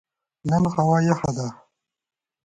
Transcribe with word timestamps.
نن 0.49 0.63
هوا 0.75 0.97
یخه 1.09 1.31
ده 1.37 1.47